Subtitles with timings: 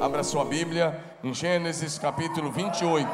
[0.00, 3.10] Abra sua Bíblia em Gênesis capítulo 28.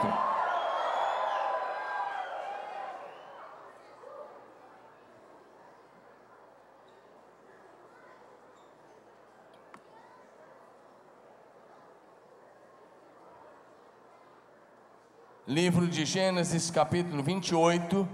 [15.47, 18.07] Livro de Gênesis, capítulo 28,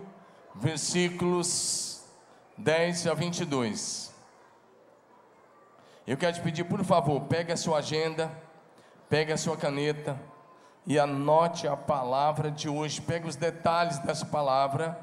[0.54, 2.04] versículos
[2.56, 4.14] 10 a 22.
[6.06, 8.30] Eu quero te pedir, por favor, pegue a sua agenda,
[9.10, 10.16] pegue a sua caneta
[10.86, 13.02] e anote a palavra de hoje.
[13.02, 14.96] Pegue os detalhes dessa palavra,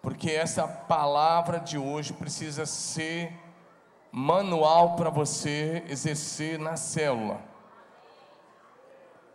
[0.00, 3.30] porque essa palavra de hoje precisa ser
[4.10, 7.40] manual para você exercer na célula.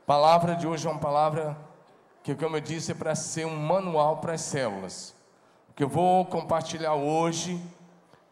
[0.03, 1.55] Palavra de hoje é uma palavra
[2.23, 5.15] que, como eu disse, é para ser um manual para as células.
[5.69, 7.61] O que eu vou compartilhar hoje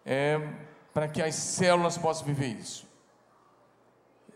[0.04, 0.42] é
[0.92, 2.87] para que as células possam viver isso.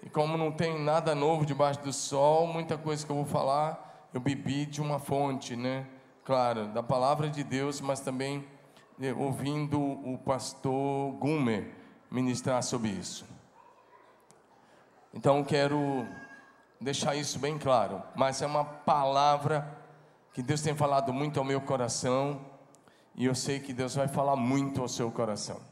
[0.04, 4.10] E como não tem nada novo debaixo do sol, muita coisa que eu vou falar,
[4.14, 5.88] eu bebi de uma fonte, né?
[6.24, 8.46] Claro, da palavra de Deus, mas também
[8.98, 11.72] né, ouvindo o pastor Gumer
[12.10, 13.26] ministrar sobre isso.
[15.14, 16.08] Então quero
[16.80, 19.78] deixar isso bem claro, mas é uma palavra
[20.34, 22.42] que Deus tem falado muito ao meu coração
[23.16, 25.71] e eu sei que Deus vai falar muito ao seu coração.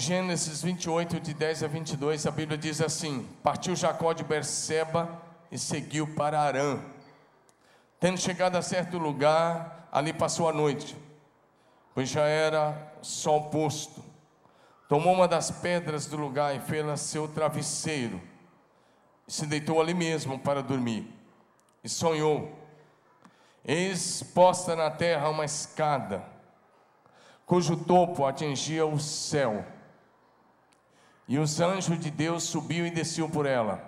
[0.00, 5.20] Gênesis 28, de 10 a 22, a Bíblia diz assim: Partiu Jacó de Berseba
[5.52, 6.78] e seguiu para Arã.
[8.00, 10.96] Tendo chegado a certo lugar, ali passou a noite,
[11.94, 14.02] pois já era sol posto.
[14.88, 18.18] Tomou uma das pedras do lugar e fez-la seu travesseiro
[19.28, 21.06] se deitou ali mesmo para dormir
[21.84, 22.50] e sonhou.
[23.62, 26.24] Eis posta na terra uma escada,
[27.44, 29.62] cujo topo atingia o céu.
[31.30, 33.82] E os anjos de Deus subiam e desciam por ela.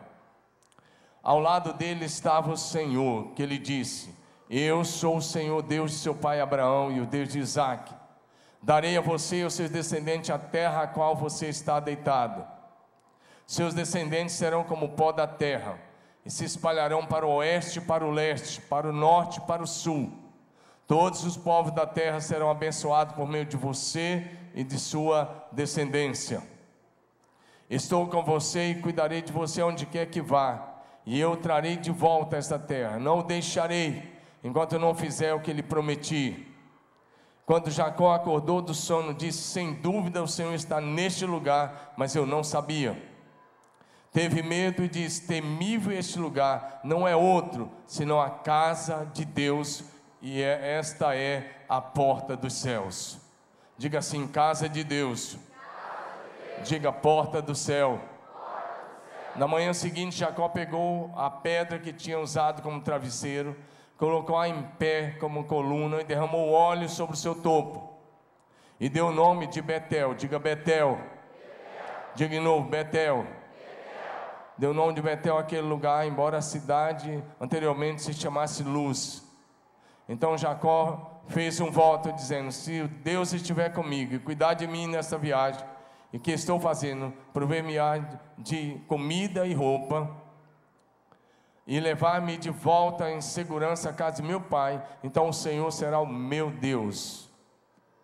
[1.23, 4.15] Ao lado dele estava o Senhor, que lhe disse:
[4.49, 7.95] Eu sou o Senhor Deus de seu pai Abraão e o Deus de Isaac.
[8.63, 12.43] Darei a você e aos seus descendentes a terra a qual você está deitado
[13.53, 15.79] seus descendentes serão como o pó da terra,
[16.25, 19.67] e se espalharão para o oeste para o leste, para o norte e para o
[19.67, 20.11] sul.
[20.87, 26.43] Todos os povos da terra serão abençoados por meio de você e de sua descendência.
[27.73, 30.75] Estou com você e cuidarei de você onde quer que vá,
[31.07, 32.99] e eu trarei de volta esta terra.
[32.99, 34.13] Não o deixarei
[34.45, 36.55] enquanto não fizer o que lhe prometi.
[37.47, 42.27] Quando Jacó acordou do sono, disse: Sem dúvida o Senhor está neste lugar, mas eu
[42.27, 43.11] não sabia.
[44.13, 49.83] Teve medo e diz: Temível este lugar, não é outro senão a casa de Deus,
[50.21, 53.19] e é, esta é a porta dos céus.
[53.79, 55.39] Diga assim: casa de Deus.
[56.65, 58.01] Diga porta do céu.
[59.37, 63.57] Na manhã seguinte, Jacó pegou a pedra que tinha usado como travesseiro,
[63.97, 67.99] colocou-a em pé como coluna e derramou óleo sobre o seu topo.
[68.79, 70.15] E deu o nome de Betel.
[70.15, 70.97] Diga Betel.
[70.97, 71.07] Betel.
[72.15, 73.27] Diga de novo, Betel
[74.63, 79.23] deu o nome de Betel àquele lugar, embora a cidade anteriormente se chamasse Luz.
[80.09, 85.19] Então Jacó fez um voto dizendo: Se Deus estiver comigo e cuidar de mim nessa
[85.19, 85.61] viagem,
[86.13, 87.75] e que estou fazendo, prover-me
[88.39, 90.11] de comida e roupa,
[91.67, 96.01] e levar-me de volta em segurança à casa de meu pai, então o Senhor será
[96.01, 97.31] o meu Deus.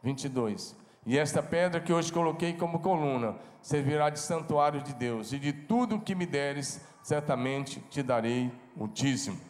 [0.03, 0.77] 22.
[1.05, 5.53] E esta pedra que hoje coloquei como coluna servirá de santuário de Deus, e de
[5.53, 9.41] tudo que me deres, certamente te darei o dízimo.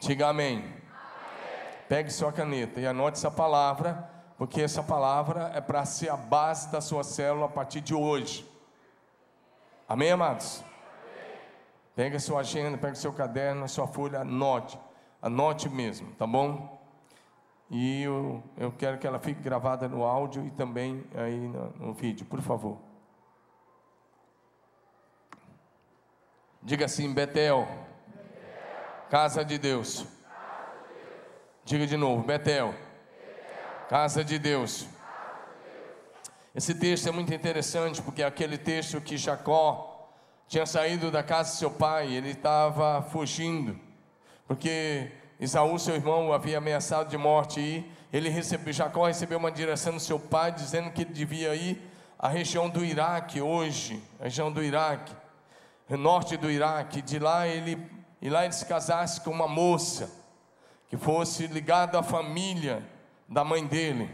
[0.00, 0.58] Diga amém.
[0.58, 0.74] amém.
[1.88, 4.10] Pegue sua caneta e anote essa palavra,
[4.42, 8.44] porque essa palavra é para ser a base da sua célula a partir de hoje.
[9.88, 10.58] Amém, amados?
[10.62, 11.38] Amém.
[11.94, 14.76] Pegue a sua agenda, pegue o seu caderno, sua folha, anote.
[15.22, 16.76] Anote mesmo, tá bom?
[17.70, 21.94] E eu, eu quero que ela fique gravada no áudio e também aí no, no
[21.94, 22.78] vídeo, por favor.
[26.60, 29.08] Diga assim, Betel, Betel.
[29.08, 29.98] Casa, de Deus.
[29.98, 31.62] casa de Deus.
[31.64, 32.74] Diga de novo, Betel.
[33.88, 34.86] Casa, de Deus.
[36.54, 40.08] Esse texto é muito interessante porque é aquele texto que Jacó
[40.48, 43.78] tinha saído da casa de seu pai, ele estava fugindo,
[44.46, 49.50] porque Isaú, seu irmão, o havia ameaçado de morte e ele recebeu, Jacó recebeu uma
[49.50, 51.82] direção do seu pai dizendo que ele devia ir
[52.18, 55.14] à região do Iraque hoje, a região do Iraque,
[55.88, 57.02] norte do Iraque.
[57.02, 57.90] De lá ele
[58.20, 60.10] e lá ele se casasse com uma moça
[60.88, 62.91] que fosse ligada à família
[63.32, 64.10] da mãe dele.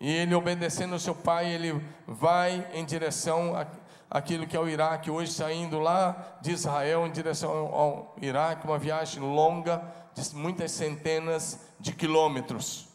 [0.00, 3.54] E ele obedecendo ao seu pai, ele vai em direção
[4.10, 8.78] aquilo que é o Iraque, hoje saindo lá de Israel em direção ao Iraque, uma
[8.78, 9.80] viagem longa
[10.12, 12.88] de muitas centenas de quilômetros.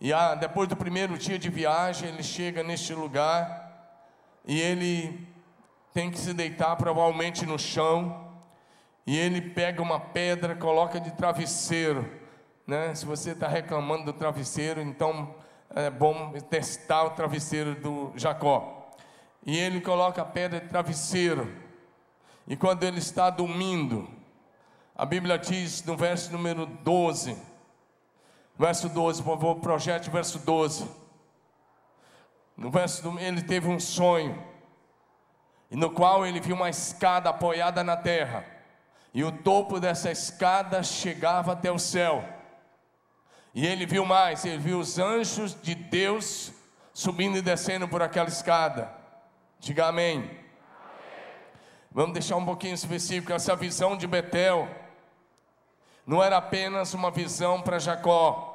[0.00, 4.00] E ah, depois do primeiro dia de viagem, ele chega neste lugar
[4.46, 5.28] e ele
[5.92, 8.28] tem que se deitar provavelmente no chão.
[9.06, 12.19] E ele pega uma pedra, coloca de travesseiro.
[12.70, 12.94] Né?
[12.94, 15.34] Se você está reclamando do travesseiro, então
[15.74, 18.92] é bom testar o travesseiro do Jacó.
[19.44, 21.52] E ele coloca a pedra de travesseiro.
[22.46, 24.08] E quando ele está dormindo,
[24.94, 27.36] a Bíblia diz no verso número 12,
[28.56, 30.88] verso 12, por favor, projete verso 12.
[32.56, 34.40] No verso, ele teve um sonho,
[35.72, 38.44] no qual ele viu uma escada apoiada na terra,
[39.12, 42.38] e o topo dessa escada chegava até o céu.
[43.54, 46.52] E ele viu mais, ele viu os anjos de Deus
[46.92, 48.92] subindo e descendo por aquela escada.
[49.58, 50.18] Diga amém.
[50.18, 50.30] amém.
[51.90, 53.32] Vamos deixar um pouquinho específico.
[53.32, 54.68] Essa visão de Betel
[56.06, 58.46] não era apenas uma visão para Jacó.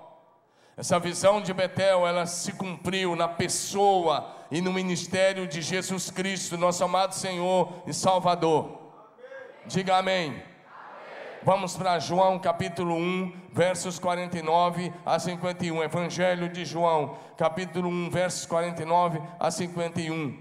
[0.77, 6.57] Essa visão de Betel, ela se cumpriu na pessoa e no ministério de Jesus Cristo,
[6.57, 8.65] nosso amado Senhor e Salvador.
[8.65, 9.67] Amém.
[9.67, 10.54] Diga amém.
[11.45, 15.83] Vamos para João capítulo 1, versos 49 a 51.
[15.83, 20.39] Evangelho de João, capítulo 1, versos 49 a 51.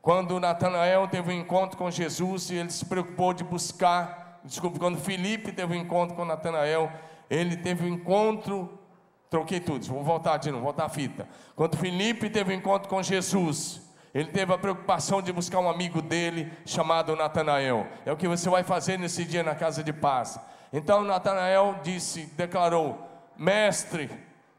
[0.00, 5.50] Quando Natanael teve um encontro com Jesus ele se preocupou de buscar, desculpe, quando Felipe
[5.50, 6.92] teve um encontro com Natanael,
[7.28, 8.78] ele teve um encontro
[9.28, 11.28] Troquei tudo, vou voltar de novo, voltar a fita.
[11.56, 13.82] Quando Felipe teve um encontro com Jesus,
[14.16, 17.86] ele teve a preocupação de buscar um amigo dele chamado Natanael.
[18.06, 20.40] É o que você vai fazer nesse dia na casa de paz.
[20.72, 22.98] Então Natanael disse, declarou:
[23.36, 24.10] Mestre,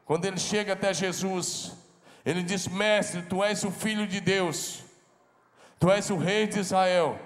[0.04, 1.76] quando ele chega até Jesus,
[2.24, 4.84] ele diz: Mestre, tu és o filho de Deus,
[5.80, 7.18] tu és o rei de Israel.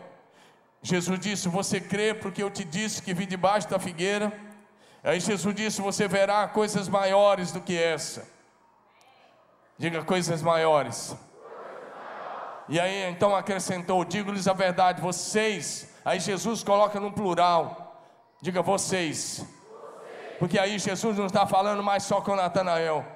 [0.81, 4.33] Jesus disse: Você crê porque eu te disse que vim debaixo da figueira?
[5.05, 8.27] Aí Jesus disse: Você verá coisas maiores do que essa.
[9.77, 11.15] Diga coisas maiores.
[12.69, 15.89] E aí então acrescentou: Digo-lhes a verdade, vocês.
[16.05, 18.07] Aí Jesus coloca no plural.
[18.41, 19.45] Diga vocês.
[20.39, 23.07] Porque aí Jesus não está falando mais só com Natanael.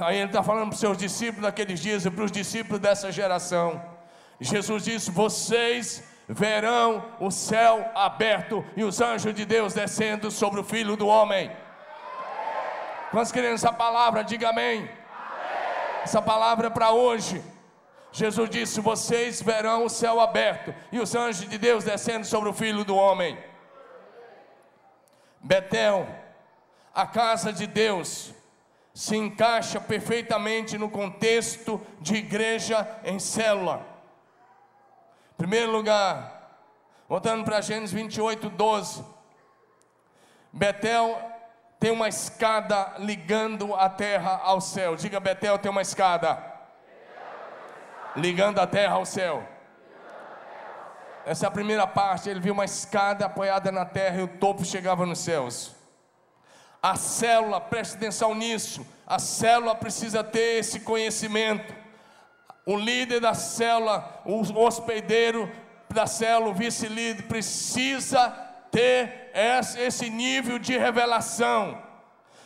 [0.00, 3.10] Aí ele está falando para os seus discípulos daqueles dias e para os discípulos dessa
[3.10, 3.82] geração.
[4.40, 10.64] Jesus disse: Vocês verão o céu aberto e os anjos de Deus descendo sobre o
[10.64, 11.50] filho do homem.
[13.10, 14.24] Quantos querem essa palavra?
[14.24, 14.78] Diga amém.
[14.78, 14.90] amém.
[16.02, 17.42] Essa palavra é para hoje.
[18.14, 22.54] Jesus disse: Vocês verão o céu aberto e os anjos de Deus descendo sobre o
[22.54, 23.36] filho do homem.
[25.40, 26.06] Betel,
[26.94, 28.32] a casa de Deus,
[28.94, 33.84] se encaixa perfeitamente no contexto de igreja em célula.
[35.36, 36.56] Primeiro lugar,
[37.08, 39.04] voltando para Gênesis 28, 12.
[40.52, 41.20] Betel
[41.80, 44.94] tem uma escada ligando a terra ao céu.
[44.94, 46.53] Diga, Betel tem uma escada.
[48.16, 49.46] Ligando a terra ao céu.
[51.26, 52.28] Essa é a primeira parte.
[52.28, 55.74] Ele viu uma escada apoiada na terra e o topo chegava nos céus.
[56.82, 58.86] A célula, preste atenção nisso.
[59.06, 61.84] A célula precisa ter esse conhecimento
[62.66, 65.50] o líder da célula, o hospedeiro
[65.90, 68.30] da célula, o vice-líder, precisa
[68.70, 69.30] ter
[69.76, 71.82] esse nível de revelação.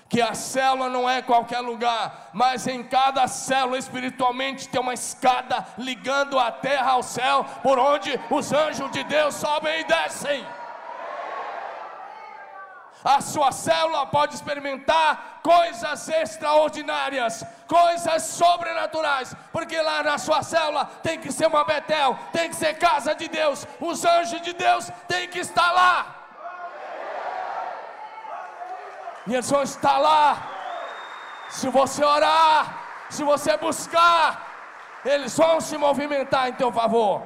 [0.09, 5.67] Que a célula não é qualquer lugar, mas em cada célula espiritualmente tem uma escada
[5.77, 10.47] ligando a terra ao céu, por onde os anjos de Deus sobem e descem.
[13.05, 21.21] A sua célula pode experimentar coisas extraordinárias, coisas sobrenaturais, porque lá na sua célula tem
[21.21, 25.29] que ser uma Betel, tem que ser casa de Deus, os anjos de Deus têm
[25.29, 26.18] que estar lá.
[29.29, 30.55] E eles vão estar lá.
[31.51, 37.23] Se você orar, se você buscar, eles vão se movimentar em teu favor.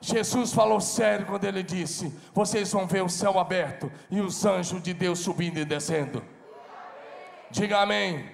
[0.00, 4.82] Jesus falou sério quando ele disse: Vocês vão ver o céu aberto e os anjos
[4.82, 6.22] de Deus subindo e descendo.
[7.50, 8.30] Diga amém.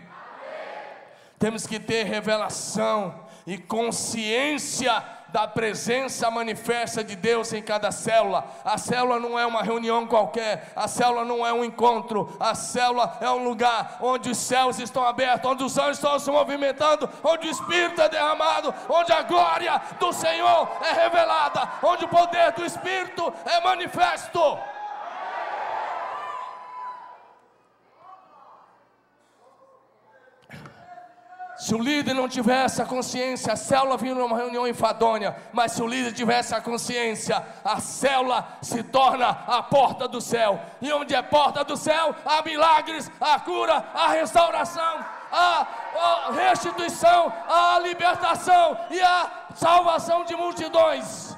[1.39, 8.45] Temos que ter revelação e consciência da presença manifesta de Deus em cada célula.
[8.65, 13.19] A célula não é uma reunião qualquer, a célula não é um encontro, a célula
[13.21, 17.49] é um lugar onde os céus estão abertos, onde os anjos estão se movimentando, onde
[17.49, 22.65] o Espírito é derramado, onde a glória do Senhor é revelada, onde o poder do
[22.65, 24.59] Espírito é manifesto.
[31.61, 35.83] Se o líder não tivesse a consciência, a célula vinha numa reunião enfadonha, mas se
[35.83, 40.59] o líder tivesse a consciência, a célula se torna a porta do céu.
[40.81, 45.67] E onde é porta do céu, há milagres, a cura, a restauração, a,
[45.99, 51.37] a restituição, a libertação e a salvação de multidões.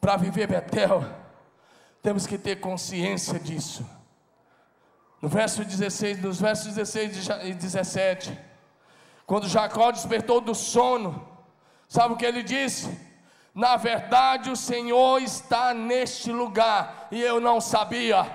[0.00, 1.04] Para viver Betel,
[2.02, 3.84] temos que ter consciência disso.
[5.24, 8.38] No verso 16, nos versos 16 e 17,
[9.24, 11.26] quando Jacó despertou do sono,
[11.88, 12.94] sabe o que ele disse?
[13.54, 18.30] Na verdade, o Senhor está neste lugar e eu não sabia.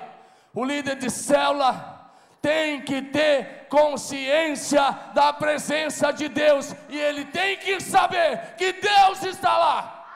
[0.52, 7.56] O líder de célula tem que ter consciência da presença de Deus e ele tem
[7.58, 10.08] que saber que Deus está lá.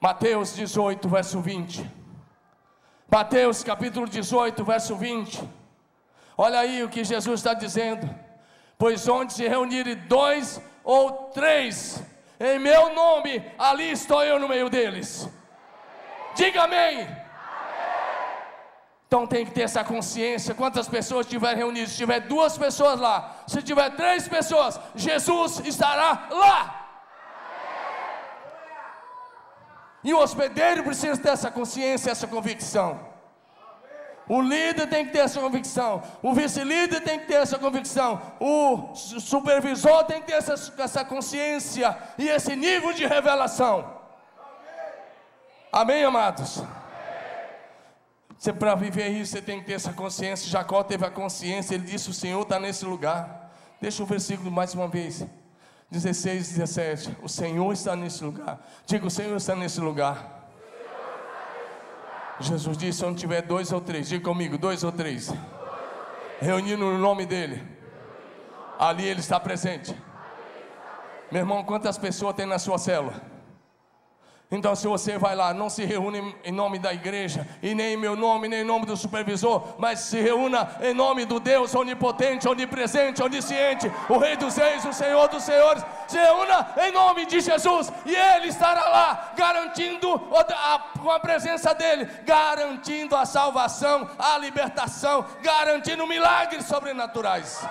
[0.00, 1.97] Mateus 18, verso 20.
[3.10, 5.42] Mateus capítulo 18, verso 20.
[6.36, 8.08] Olha aí o que Jesus está dizendo.
[8.76, 12.02] Pois onde se reunirem dois ou três,
[12.38, 15.26] em meu nome, ali estou eu no meio deles.
[16.34, 17.08] Diga amém.
[19.06, 20.54] Então tem que ter essa consciência.
[20.54, 21.92] Quantas pessoas estiverem reunidas?
[21.92, 26.77] Se tiver duas pessoas lá, se tiver três pessoas, Jesus estará lá.
[30.02, 32.98] E o hospedeiro precisa ter essa consciência, essa convicção.
[34.28, 36.02] O líder tem que ter essa convicção.
[36.22, 38.20] O vice-líder tem que ter essa convicção.
[38.38, 43.96] O supervisor tem que ter essa, essa consciência e esse nível de revelação.
[45.72, 46.62] Amém, amados?
[48.38, 50.48] Você para viver isso, você tem que ter essa consciência.
[50.48, 53.50] Jacó teve a consciência, ele disse: O Senhor está nesse lugar.
[53.80, 55.26] Deixa o versículo mais uma vez.
[55.90, 57.16] 16, 17.
[57.22, 58.60] O Senhor está nesse lugar.
[58.84, 60.38] Diga: O Senhor está nesse lugar.
[62.40, 65.32] Jesus disse: onde tiver dois ou três, diga comigo: dois ou três,
[66.40, 67.66] reunindo no nome dele,
[68.78, 69.94] ali ele está presente.
[71.30, 73.37] Meu irmão, quantas pessoas tem na sua célula?
[74.50, 77.96] Então, se você vai lá, não se reúne em nome da igreja, e nem em
[77.98, 82.48] meu nome, nem em nome do supervisor, mas se reúna em nome do Deus onipotente,
[82.48, 87.40] onipresente, onisciente, o Rei dos Reis, o Senhor dos Senhores, se reúna em nome de
[87.40, 90.18] Jesus, e Ele estará lá, garantindo,
[90.98, 97.62] com a presença dEle, garantindo a salvação, a libertação, garantindo milagres sobrenaturais.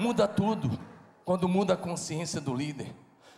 [0.00, 0.78] Muda tudo
[1.26, 2.94] quando muda a consciência do líder,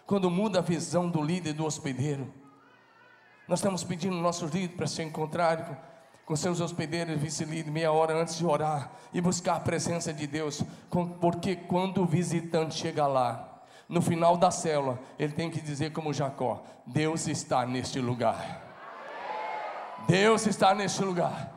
[0.07, 2.33] quando muda a visão do líder do hospedeiro.
[3.49, 5.76] Nós estamos pedindo nossos líderes para se encontrarem com,
[6.25, 10.62] com seus hospedeiros, vice-líder, meia hora antes de orar e buscar a presença de Deus,
[11.21, 13.52] porque quando o visitante chega lá,
[13.88, 18.62] no final da célula, ele tem que dizer como Jacó: Deus está neste lugar.
[20.07, 21.52] Deus está neste lugar.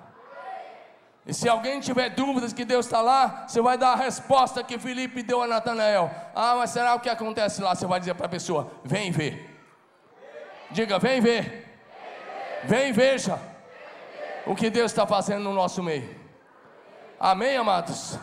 [1.27, 4.77] E se alguém tiver dúvidas que Deus está lá, você vai dar a resposta que
[4.77, 6.11] Felipe deu a Natanael.
[6.35, 7.73] Ah, mas será o que acontece lá?
[7.73, 9.55] Você vai dizer para a pessoa: vem ver.
[10.69, 11.65] Diga, vem ver.
[12.63, 13.39] Vem veja
[14.45, 16.15] o que Deus está fazendo no nosso meio.
[17.19, 18.19] Amém, amados?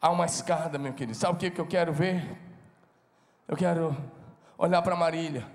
[0.00, 1.16] Há uma escada, meu querido.
[1.16, 2.36] Sabe o que, eu quero ver?
[3.46, 3.96] Eu quero
[4.56, 5.46] olhar para Marília.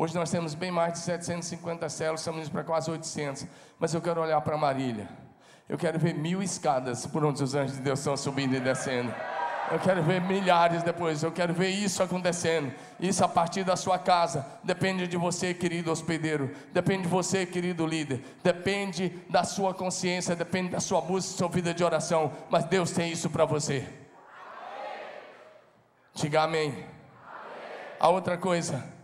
[0.00, 3.44] Hoje nós temos bem mais de 750 células, estamos indo para quase 800.
[3.80, 5.08] Mas eu quero olhar para Marília.
[5.68, 9.12] Eu quero ver mil escadas por onde os anjos de Deus estão subindo e descendo.
[9.72, 11.24] Eu quero ver milhares depois.
[11.24, 12.72] Eu quero ver isso acontecendo.
[13.00, 14.46] Isso a partir da sua casa.
[14.62, 16.54] Depende de você, querido hospedeiro.
[16.72, 18.22] Depende de você, querido líder.
[18.40, 20.36] Depende da sua consciência.
[20.36, 22.30] Depende da sua música, sua vida de oração.
[22.48, 23.84] Mas Deus tem isso para você.
[26.14, 26.86] Diga amém.
[27.98, 28.96] A outra coisa.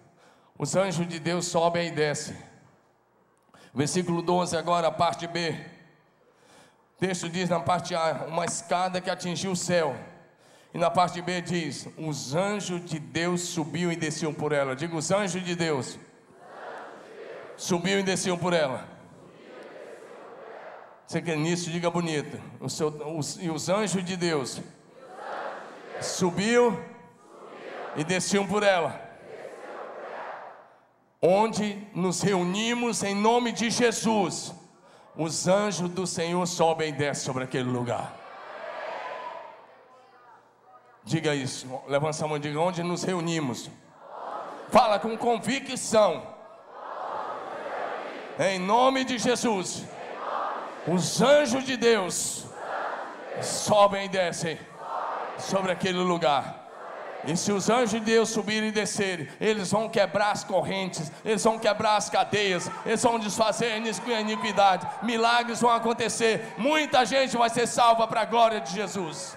[0.56, 2.36] Os anjos de Deus sobem e descem.
[3.74, 5.50] Versículo 12, agora, a parte B.
[6.96, 9.96] O texto diz na parte A: uma escada que atingiu o céu.
[10.72, 14.76] E na parte B diz: os anjos de Deus subiam e desciam por ela.
[14.76, 15.98] Diga: os anjos de Deus,
[17.56, 18.86] subiam e desciam por ela.
[21.04, 21.68] Você quer nisso?
[21.68, 22.40] Diga bonito.
[22.60, 24.60] O seu, os, e os anjos de Deus,
[26.00, 26.80] subiam
[27.96, 29.03] e desciam por ela
[31.26, 34.52] onde nos reunimos em nome de Jesus,
[35.16, 38.14] os anjos do Senhor sobem e descem sobre aquele lugar.
[41.02, 43.70] Diga isso, levanta a mão e diga: onde nos reunimos.
[44.70, 46.34] Fala com convicção.
[48.38, 49.84] Em nome de Jesus,
[50.86, 52.44] os anjos de Deus
[53.40, 54.58] sobem e descem
[55.38, 56.63] sobre aquele lugar.
[57.26, 61.42] E se os anjos de Deus subirem e descerem, eles vão quebrar as correntes, eles
[61.42, 67.48] vão quebrar as cadeias, eles vão desfazer a iniquidade, milagres vão acontecer, muita gente vai
[67.48, 69.36] ser salva para a glória de Jesus.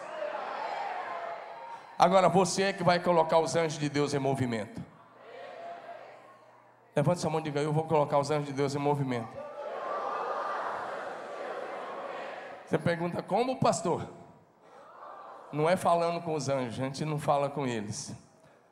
[1.97, 4.81] Agora você é que vai colocar os anjos de Deus em movimento.
[6.95, 9.29] Levante sua mão e diga: Eu vou colocar os anjos de Deus em movimento.
[12.65, 14.16] Você pergunta, como, pastor?
[15.57, 18.13] Não é falando com os anjos, a gente não fala com eles.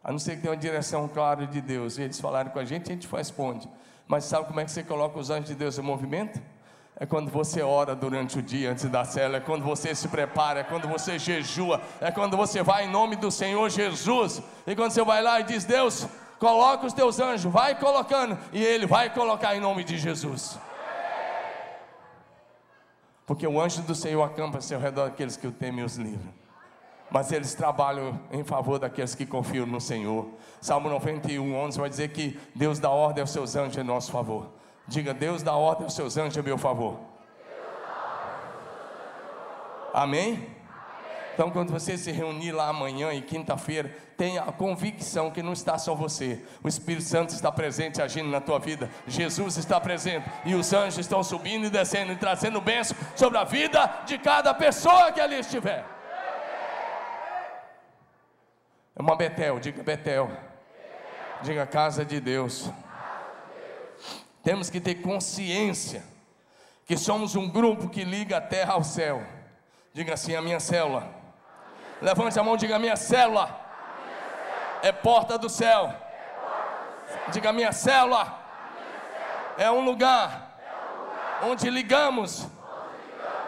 [0.04, 1.98] A não ser que tenha uma direção clara de Deus.
[1.98, 3.68] E eles falaram com a gente, a gente responde.
[4.08, 6.40] Mas sabe como é que você coloca os anjos de Deus em movimento?
[6.98, 10.60] É quando você ora durante o dia antes da célula, é quando você se prepara,
[10.60, 14.42] é quando você jejua, é quando você vai em nome do Senhor Jesus.
[14.66, 16.08] E quando você vai lá e diz: Deus,
[16.40, 20.58] coloca os teus anjos, vai colocando, e Ele vai colocar em nome de Jesus.
[23.26, 26.45] Porque o anjo do Senhor acampa ao redor aqueles que o temem e os livram
[27.16, 30.28] mas eles trabalham em favor daqueles que confiam no Senhor.
[30.60, 34.50] Salmo 91, 11 vai dizer que Deus dá ordem aos seus anjos em nosso favor.
[34.86, 37.00] Diga, Deus dá ordem aos seus anjos em meu favor.
[39.94, 40.46] Amém?
[41.34, 45.78] Então, quando você se reunir lá amanhã e quinta-feira, tenha a convicção que não está
[45.78, 50.54] só você, o Espírito Santo está presente agindo na tua vida, Jesus está presente e
[50.54, 55.14] os anjos estão subindo e descendo e trazendo bênção sobre a vida de cada pessoa
[55.14, 55.95] que ali estiver.
[58.98, 60.32] É uma Betel, diga Betel.
[61.42, 62.72] Diga casa de Deus.
[64.42, 66.02] Temos que ter consciência
[66.86, 69.22] que somos um grupo que liga a terra ao céu.
[69.94, 71.10] Diga assim: a minha célula.
[72.02, 73.60] Levante a mão, diga: minha célula
[74.82, 75.94] é porta do céu.
[77.34, 78.40] Diga: minha célula
[79.58, 80.58] é um lugar
[81.44, 82.48] onde ligamos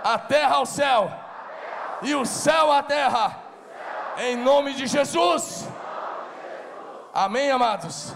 [0.04, 1.10] a terra ao céu
[2.02, 3.47] e o céu à terra
[4.18, 5.68] em nome de Jesus.
[7.14, 8.14] Amém, amados?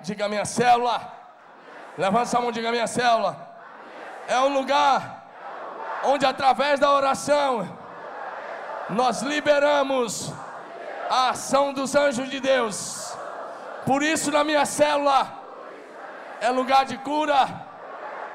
[0.00, 1.12] Diga minha célula.
[1.96, 3.36] Levanta a mão, diga minha célula.
[4.28, 5.24] É um lugar
[6.04, 7.68] onde através da oração
[8.90, 10.32] nós liberamos
[11.08, 13.16] a ação dos anjos de Deus.
[13.84, 15.32] Por isso na minha célula
[16.40, 17.48] é lugar de cura,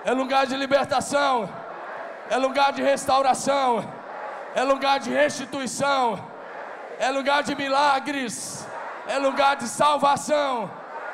[0.05, 1.49] é lugar de libertação,
[2.29, 3.85] é lugar de restauração,
[4.55, 6.30] é lugar de restituição
[7.01, 8.63] é lugar de milagres,
[9.07, 10.69] é lugar de salvação,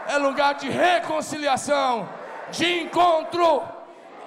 [0.06, 2.10] é lugar de reconciliação,
[2.52, 3.63] de encontro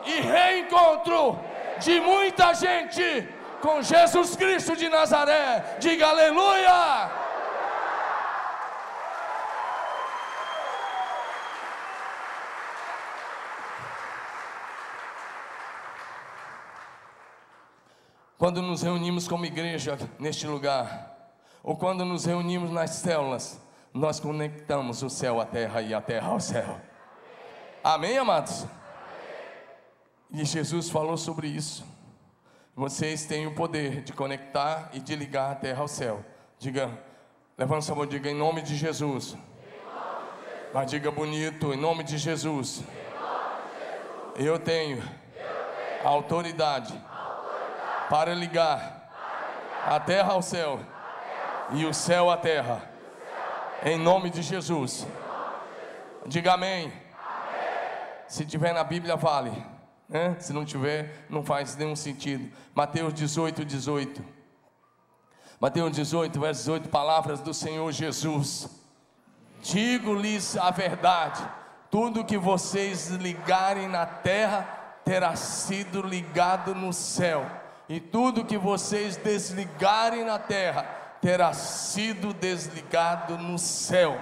[0.06, 1.38] e reencontro
[1.78, 3.28] de muita gente
[3.60, 5.76] com Jesus Cristo de Nazaré.
[5.78, 7.10] Diga aleluia!
[18.38, 21.09] Quando nos reunimos como igreja neste lugar,
[21.62, 23.60] ou quando nos reunimos nas células,
[23.92, 26.80] nós conectamos o céu à terra e a terra ao céu.
[27.82, 28.66] Amém, amados?
[30.30, 31.84] E Jesus falou sobre isso.
[32.74, 36.24] Vocês têm o poder de conectar e de ligar a terra ao céu.
[36.58, 36.90] Diga,
[37.58, 39.36] levanta sua mão, diga em nome de Jesus.
[40.72, 42.82] Mas diga bonito, em nome de Jesus.
[44.36, 45.02] Eu tenho
[46.04, 46.94] autoridade
[48.08, 49.10] para ligar
[49.84, 50.80] a terra ao céu
[51.72, 52.82] e o céu à terra.
[53.84, 55.06] Em nome de Jesus.
[56.26, 56.92] Diga amém.
[58.28, 59.52] Se tiver na Bíblia, vale.
[60.08, 60.36] Né?
[60.38, 62.52] Se não tiver, não faz nenhum sentido.
[62.74, 64.24] Mateus 18, 18.
[65.58, 68.68] Mateus 18, verso 18, palavras do Senhor Jesus.
[69.62, 71.46] Digo-lhes a verdade:
[71.90, 74.62] tudo que vocês ligarem na terra
[75.04, 77.44] terá sido ligado no céu,
[77.88, 84.20] e tudo que vocês desligarem na terra terá sido desligado no céu.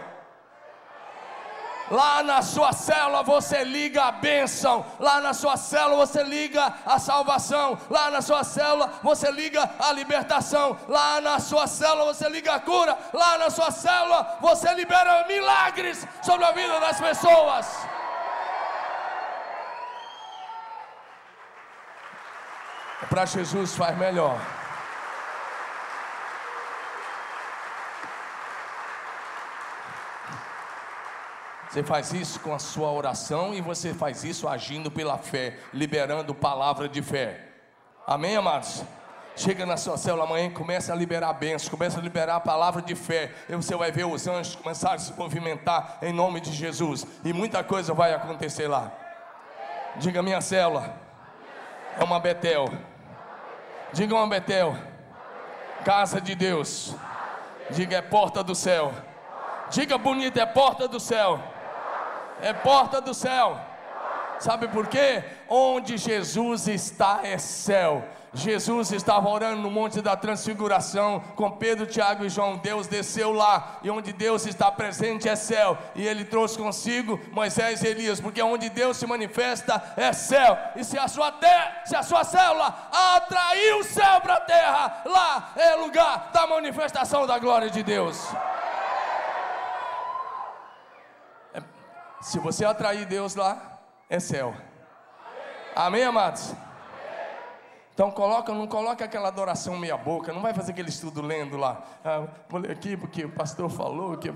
[1.90, 6.98] Lá na sua célula você liga a bênção, lá na sua célula você liga a
[6.98, 12.52] salvação, lá na sua célula você liga a libertação, lá na sua célula você liga
[12.54, 17.66] a cura, lá na sua célula você libera milagres sobre a vida das pessoas.
[23.08, 24.38] Para Jesus faz melhor.
[31.68, 36.35] Você faz isso com a sua oração e você faz isso agindo pela fé, liberando
[36.35, 37.46] palavra de fé.
[38.07, 38.83] Amém, amados?
[39.37, 42.81] Chega na sua célula amanhã e começa a liberar bênçãos, começa a liberar a palavra
[42.81, 43.33] de fé.
[43.48, 47.07] E você vai ver os anjos começarem a se movimentar em nome de Jesus.
[47.24, 48.90] E muita coisa vai acontecer lá.
[49.96, 50.92] Diga minha célula.
[51.96, 52.68] É uma Betel.
[53.92, 54.76] Diga uma Betel.
[55.85, 56.96] Casa de Deus.
[57.70, 58.92] Diga é porta do céu.
[59.70, 61.40] Diga bonito, é porta do céu.
[62.40, 63.61] É porta do céu.
[64.38, 65.24] Sabe por quê?
[65.48, 68.05] Onde Jesus está é céu.
[68.33, 72.57] Jesus estava orando no Monte da Transfiguração com Pedro, Tiago e João.
[72.57, 75.79] Deus desceu lá e onde Deus está presente é céu.
[75.94, 80.57] E ele trouxe consigo Moisés e Elias, porque onde Deus se manifesta é céu.
[80.77, 82.74] E se a sua terra, se a sua célula
[83.16, 88.29] atraiu o céu para a terra, lá é lugar da manifestação da glória de Deus.
[92.20, 94.54] Se você atrair Deus lá, é céu.
[95.74, 96.54] Amém, amados?
[97.98, 101.83] Então coloca, não coloca aquela adoração meia boca, não vai fazer aquele estudo lendo lá.
[102.04, 102.28] Ah,
[102.70, 104.31] aqui porque o pastor falou que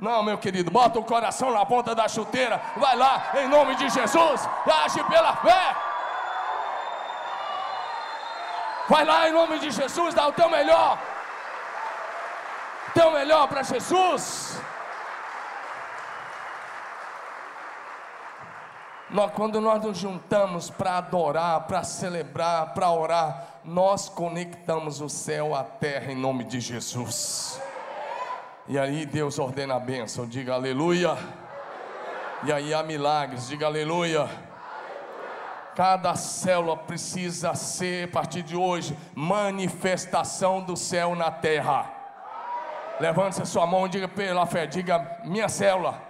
[0.00, 3.88] Não, meu querido, bota o coração na ponta da chuteira, vai lá em nome de
[3.88, 4.48] Jesus,
[4.84, 5.76] age pela fé.
[8.88, 10.98] Vai lá em nome de Jesus, dá o teu melhor.
[12.92, 14.60] Teu melhor para Jesus.
[19.14, 25.54] Nós, quando nós nos juntamos para adorar, para celebrar, para orar, nós conectamos o céu
[25.54, 27.62] à terra em nome de Jesus.
[28.66, 31.16] E aí Deus ordena a bênção, diga aleluia.
[32.42, 34.28] E aí há milagres, diga aleluia.
[35.76, 41.88] Cada célula precisa ser, a partir de hoje, manifestação do céu na terra.
[42.98, 46.02] Levante a sua mão e diga pela fé, diga minha célula.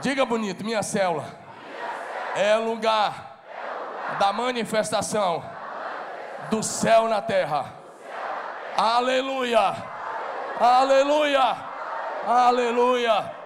[0.00, 1.37] Diga bonito, minha célula
[2.34, 3.38] é lugar
[4.18, 5.42] da manifestação
[6.50, 7.72] do céu na terra.
[8.76, 9.74] Aleluia!
[10.60, 11.56] Aleluia!
[12.26, 13.38] Aleluia!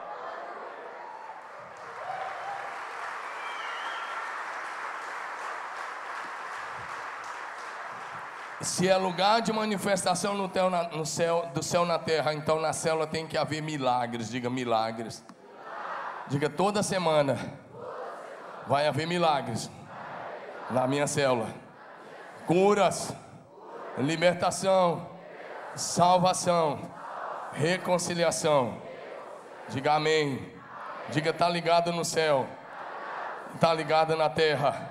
[8.61, 12.73] Se é lugar de manifestação no, teu, no céu, do céu na terra, então na
[12.73, 14.31] célula tem que haver milagres.
[14.31, 15.25] Diga milagres.
[16.29, 17.37] Diga toda semana
[18.67, 19.71] vai haver milagres
[20.71, 21.49] na minha célula.
[22.47, 23.15] Curas,
[23.99, 25.09] libertação,
[25.75, 26.81] salvação,
[27.53, 28.77] reconciliação.
[29.69, 30.53] Diga amém.
[31.11, 32.47] Diga está ligado no céu,
[33.55, 34.91] está ligado na terra.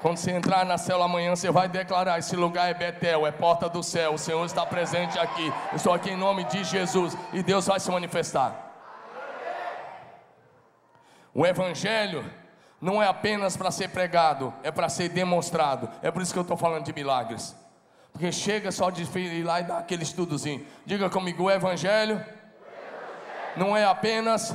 [0.00, 3.68] Quando você entrar na célula amanhã, você vai declarar: esse lugar é Betel, é porta
[3.68, 4.14] do céu.
[4.14, 5.52] O Senhor está presente aqui.
[5.72, 8.66] Eu estou aqui em nome de Jesus e Deus vai se manifestar.
[11.34, 12.24] O Evangelho
[12.80, 15.90] não é apenas para ser pregado, é para ser demonstrado.
[16.02, 17.56] É por isso que eu estou falando de milagres.
[18.12, 20.66] Porque chega só de ir lá e dar aquele estudozinho.
[20.86, 22.24] Diga comigo: o Evangelho
[23.56, 24.54] não é apenas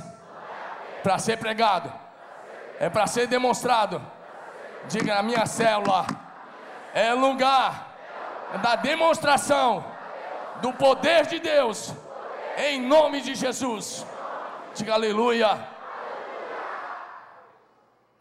[1.01, 1.91] para ser pregado,
[2.79, 4.01] é para ser demonstrado.
[4.87, 6.05] Diga na minha célula:
[6.93, 7.93] é lugar
[8.61, 9.83] da demonstração
[10.61, 11.93] do poder de Deus,
[12.57, 14.05] em nome de Jesus.
[14.75, 15.72] Diga aleluia.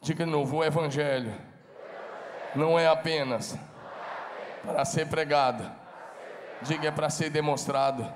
[0.03, 1.33] Diga de novo: o Evangelho
[2.57, 3.57] não é apenas
[4.67, 5.71] para ser pregado,
[6.61, 8.13] diga é para ser demonstrado.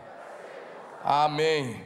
[1.05, 1.81] Amém.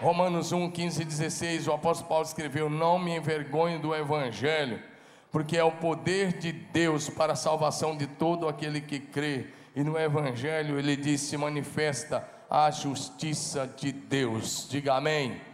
[0.00, 4.82] Romanos 1, 15 e 16, o apóstolo Paulo escreveu: Não me envergonhe do Evangelho,
[5.30, 9.48] porque é o poder de Deus para a salvação de todo aquele que crê.
[9.76, 14.66] E no Evangelho ele diz: se manifesta a justiça de Deus.
[14.70, 15.49] Diga amém.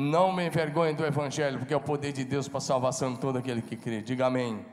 [0.00, 3.20] Não me envergonhe do Evangelho, porque é o poder de Deus para a salvação de
[3.20, 4.00] todo aquele que crê.
[4.00, 4.64] Diga amém.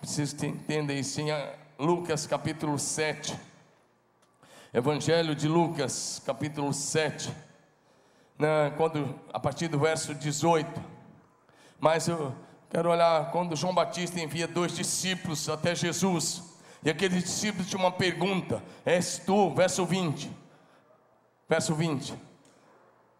[0.00, 1.28] Preciso que entenda isso em
[1.78, 3.34] Lucas capítulo 7.
[4.70, 7.34] Evangelho de Lucas, capítulo 7.
[8.38, 10.78] Né, quando, a partir do verso 18.
[11.80, 12.34] Mas eu
[12.68, 16.42] quero olhar quando João Batista envia dois discípulos até Jesus.
[16.84, 20.30] E aqueles discípulos tinham uma pergunta: És tu, verso 20.
[21.48, 22.31] Verso 20.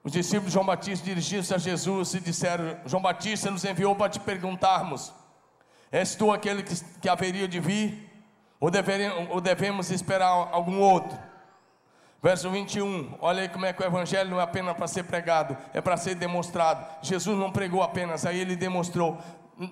[0.05, 4.11] Os discípulos de João Batista dirigiram-se a Jesus e disseram: João Batista nos enviou para
[4.11, 5.13] te perguntarmos:
[5.91, 8.11] És tu aquele que, que haveria de vir?
[8.59, 8.71] Ou,
[9.31, 11.19] ou devemos esperar algum outro?
[12.23, 15.57] Verso 21, olha aí como é que o Evangelho não é apenas para ser pregado,
[15.75, 16.87] é para ser demonstrado.
[17.03, 19.19] Jesus não pregou apenas, aí ele demonstrou.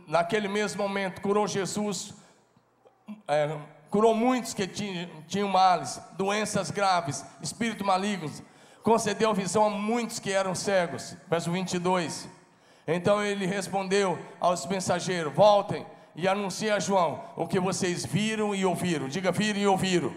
[0.08, 2.12] Naquele mesmo momento, curou Jesus,
[3.28, 3.56] é,
[3.88, 8.42] curou muitos que tinham, tinham males, doenças graves, espíritos malignos,
[8.82, 11.16] concedeu visão a muitos que eram cegos.
[11.28, 12.28] Verso 22.
[12.86, 18.64] Então ele respondeu aos mensageiros: Voltem e anunciem a João o que vocês viram e
[18.64, 19.08] ouviram.
[19.08, 20.12] Diga, viram e ouviram.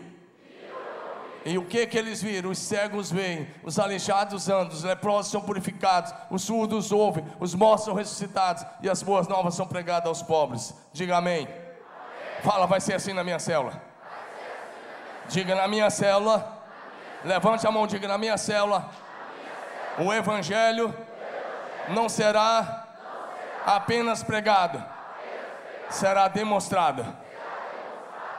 [1.45, 2.51] E o que que eles viram?
[2.51, 7.83] Os cegos veem, os aleijados andam, os leprosos são purificados, os surdos ouvem, os mortos
[7.83, 10.73] são ressuscitados e as boas novas são pregadas aos pobres.
[10.93, 11.43] Diga amém.
[11.43, 12.43] amém.
[12.43, 13.81] Fala, vai ser assim na minha célula.
[15.27, 16.62] Diga na minha célula.
[17.23, 18.89] Levante a mão, diga na minha célula.
[19.97, 20.93] O evangelho
[21.89, 22.85] não será
[23.65, 24.83] apenas pregado,
[25.89, 27.05] será demonstrado.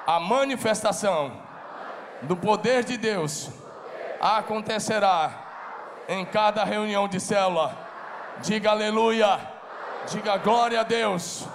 [0.07, 1.33] A manifestação
[2.23, 3.51] do poder de Deus
[4.21, 5.31] acontecerá
[6.09, 7.75] em cada reunião de célula.
[8.43, 9.41] Diga aleluia,
[10.11, 11.47] diga glória a Deus.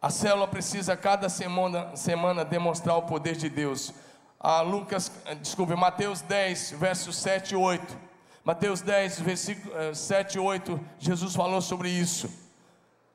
[0.00, 3.92] A célula precisa cada semana, semana demonstrar o poder de Deus.
[4.40, 7.98] A Lucas, desculpe, Mateus 10, versos 7 e 8.
[8.42, 12.28] Mateus 10, versículo 7 e 8, Jesus falou sobre isso.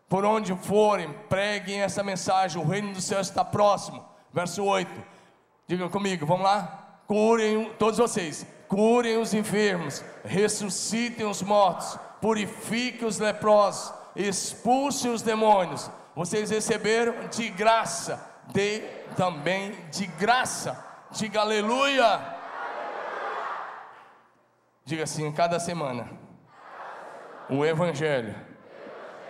[0.07, 4.05] Por onde forem, preguem essa mensagem, o reino do céu está próximo.
[4.31, 4.91] Verso 8.
[5.67, 7.01] Diga comigo, vamos lá?
[7.07, 15.89] Curem todos vocês, curem os enfermos, ressuscitem os mortos, purifiquem os leprosos, expulsem os demônios
[16.15, 18.79] vocês receberam de graça, de
[19.17, 20.84] também de graça.
[21.15, 22.19] Diga aleluia.
[24.83, 26.09] Diga assim, cada semana,
[27.49, 28.35] o Evangelho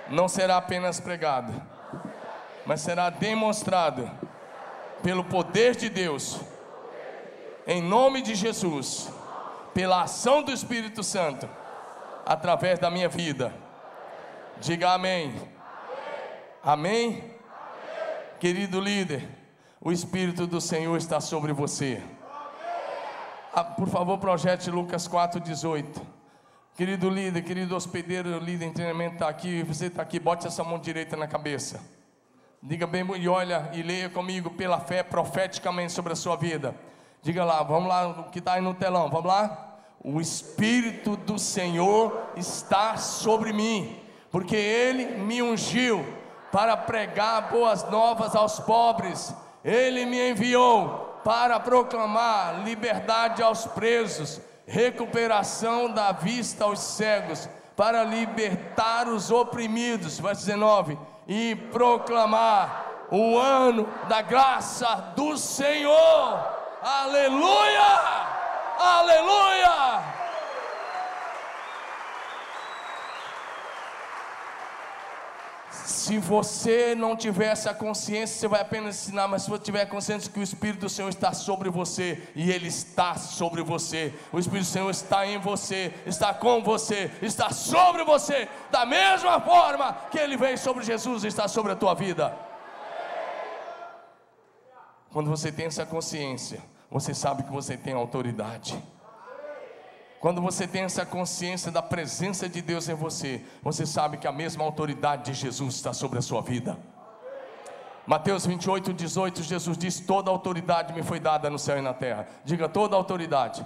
[0.09, 1.53] não será apenas pregado,
[2.65, 4.09] mas será demonstrado
[5.03, 6.41] pelo poder de Deus,
[7.67, 9.13] em nome de Jesus,
[9.71, 11.47] pela ação do Espírito Santo,
[12.25, 13.53] através da minha vida.
[14.57, 15.35] Diga amém.
[16.63, 17.35] Amém?
[18.39, 19.44] Querido líder,
[19.85, 22.01] o Espírito do Senhor está sobre você.
[23.53, 26.01] Ah, por favor, projete Lucas 4,18.
[26.75, 30.79] Querido líder, querido hospedeiro, líder em treinamento está aqui, você está aqui, bote essa mão
[30.79, 31.79] direita na cabeça.
[32.63, 36.73] Diga bem e olha e leia comigo pela fé profeticamente sobre a sua vida.
[37.21, 39.77] Diga lá, vamos lá, o que está aí no telão, vamos lá?
[40.03, 46.03] O Espírito do Senhor está sobre mim, porque Ele me ungiu
[46.51, 49.44] para pregar boas novas aos pobres.
[49.65, 59.07] Ele me enviou para proclamar liberdade aos presos, recuperação da vista aos cegos, para libertar
[59.07, 60.19] os oprimidos.
[60.19, 60.97] Verso 19:
[61.27, 66.39] e proclamar o ano da graça do Senhor.
[66.83, 68.25] Aleluia!
[68.77, 70.14] Aleluia!
[75.85, 80.31] Se você não tiver essa consciência, você vai apenas ensinar, mas se você tiver consciência
[80.31, 84.65] que o Espírito do Senhor está sobre você, e Ele está sobre você, o Espírito
[84.65, 90.17] do Senhor está em você, está com você, está sobre você, da mesma forma que
[90.17, 92.35] Ele veio sobre Jesus e está sobre a tua vida.
[95.11, 98.75] Quando você tem essa consciência, você sabe que você tem autoridade.
[100.25, 104.31] Quando você tem essa consciência da presença de Deus em você, você sabe que a
[104.31, 106.75] mesma autoridade de Jesus está sobre a sua vida.
[108.07, 112.27] Mateus 28, 18, Jesus diz: Toda autoridade me foi dada no céu e na terra.
[112.43, 113.63] Diga, toda autoridade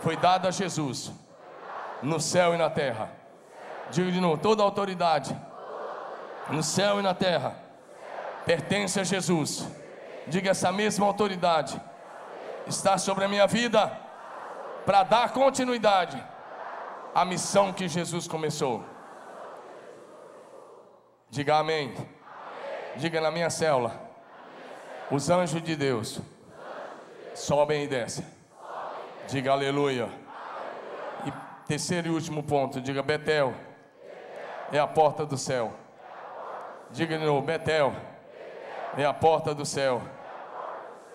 [0.00, 1.12] foi dada a Jesus
[2.02, 3.12] no céu e na terra.
[3.90, 5.38] Diga de novo: toda autoridade
[6.48, 7.54] no céu e na terra
[8.46, 9.68] pertence a Jesus.
[10.26, 11.78] Diga, essa mesma autoridade
[12.66, 14.03] está sobre a minha vida
[14.84, 16.22] para dar continuidade
[17.14, 18.84] à missão que Jesus começou.
[21.30, 21.94] Diga amém.
[22.96, 24.00] Diga na minha célula.
[25.10, 26.20] Os anjos de Deus
[27.34, 28.24] sobem e descem.
[29.28, 30.08] Diga aleluia.
[31.26, 33.54] E terceiro e último ponto, diga Betel.
[34.70, 35.72] É a porta do céu.
[36.90, 37.94] Diga de novo, Betel.
[38.96, 40.02] É a porta do céu.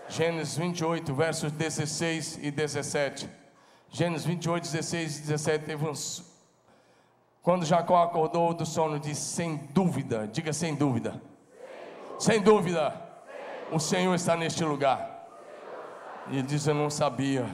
[0.08, 3.39] Gênesis 28, versos 16 e 17.
[3.92, 6.24] Gênesis 28, 16 e 17 teve uns.
[7.42, 11.20] Quando Jacó acordou do sono, disse: Sem dúvida, diga sem dúvida,
[12.20, 12.94] sem dúvida,
[13.72, 15.28] o Senhor está neste lugar.
[16.30, 17.48] E ele diz: Eu não sabia.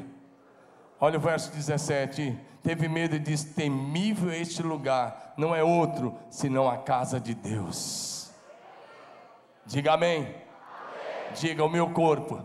[0.99, 6.69] Olha o verso 17: Teve medo e disse: Temível este lugar, não é outro senão
[6.69, 8.29] a casa de Deus.
[9.65, 10.23] Diga amém.
[10.23, 10.35] amém.
[11.39, 12.43] Diga: O meu corpo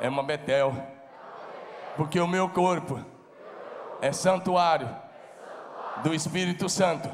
[0.00, 0.72] é uma Betel
[1.98, 3.04] porque o meu corpo
[4.00, 4.88] é santuário
[6.04, 7.10] do Espírito Santo.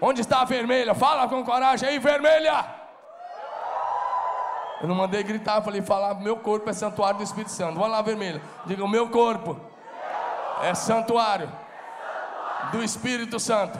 [0.00, 0.92] Onde está a vermelha?
[0.92, 2.64] Fala com coragem aí, vermelha!
[4.80, 7.74] Eu não mandei gritar, falei, falar, meu corpo é santuário do Espírito Santo.
[7.74, 8.42] Vamos lá, vermelha.
[8.66, 9.56] Diga, o meu corpo
[10.62, 11.50] é santuário
[12.72, 13.78] do Espírito Santo.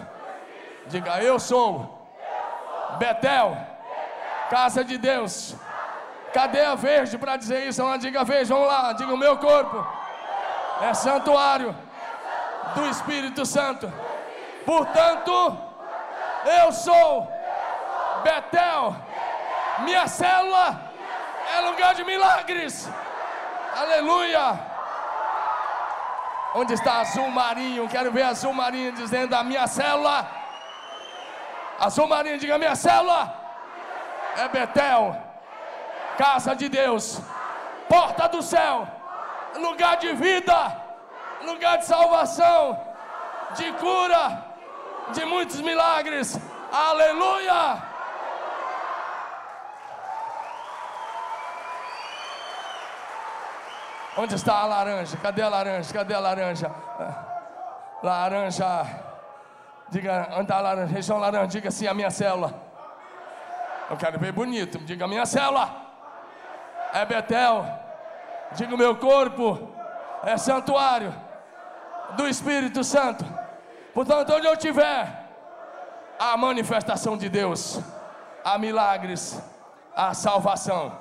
[0.86, 2.08] Diga, eu sou
[2.96, 3.56] Betel,
[4.50, 5.56] casa de Deus.
[6.32, 7.82] Cadê a verde para dizer isso?
[7.82, 9.97] Lá, diga verde, vamos lá, diga o meu corpo
[10.80, 11.74] é santuário
[12.74, 13.92] do Espírito Santo.
[14.64, 15.58] Portanto,
[16.60, 17.30] eu sou
[18.22, 18.96] Betel,
[19.80, 20.80] Minha célula
[21.54, 22.88] é lugar de milagres.
[23.76, 24.58] Aleluia.
[26.54, 27.88] Onde está azul marinho?
[27.88, 30.28] Quero ver azul marinho dizendo a minha célula.
[31.78, 33.34] Azul marinho, diga minha célula.
[34.36, 35.16] É Betel,
[36.16, 37.20] casa de Deus,
[37.88, 38.86] porta do céu,
[39.58, 40.76] lugar de vida,
[41.44, 42.78] lugar de salvação,
[43.56, 44.44] de cura,
[45.12, 46.38] de muitos milagres.
[46.72, 47.82] Aleluia!
[54.16, 55.16] Onde está a laranja?
[55.18, 55.94] Cadê a laranja?
[55.94, 56.70] Cadê a laranja?
[58.02, 58.86] Laranja.
[59.90, 60.92] Diga, onde está a laranja?
[60.92, 62.52] Região laranja, diga assim, a minha célula.
[63.88, 64.78] Eu quero ver bonito.
[64.78, 65.70] Diga, a minha célula.
[66.92, 67.87] É Betel.
[68.52, 69.68] Diga, meu corpo
[70.22, 71.14] é santuário
[72.16, 73.24] do Espírito Santo.
[73.92, 75.28] Portanto, onde eu estiver,
[76.18, 77.80] há manifestação de Deus,
[78.44, 79.40] há milagres,
[79.94, 80.92] há salvação.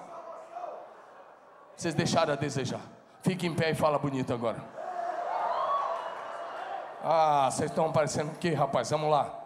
[1.76, 2.82] Vocês deixaram a desejar.
[3.22, 4.58] Fique em pé e fala bonito agora.
[7.04, 8.90] Ah, vocês estão parecendo que, rapaz?
[8.90, 9.37] Vamos lá.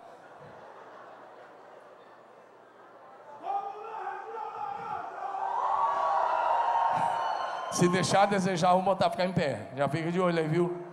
[7.71, 9.59] Se deixar desejar, vou botar ficar em pé.
[9.75, 10.85] Já fica de olho aí, viu?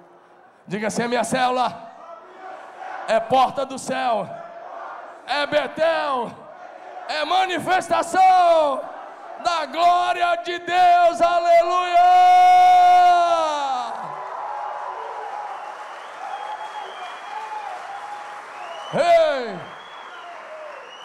[0.66, 1.92] Diga assim: é minha célula,
[3.08, 4.28] é porta do céu,
[5.26, 6.30] é Betel,
[7.08, 8.80] é manifestação
[9.42, 11.98] da glória de Deus, aleluia!
[18.94, 19.58] Ei!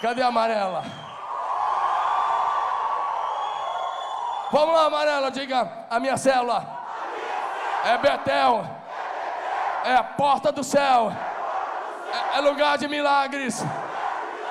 [0.02, 1.03] Cadê a amarela?
[4.56, 6.64] Vamos lá, amarela, diga a minha célula.
[7.84, 8.64] É Betel.
[9.84, 11.12] É porta do céu.
[12.36, 13.64] É lugar de milagres.